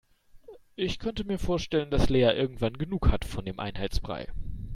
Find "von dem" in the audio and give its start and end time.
3.23-3.59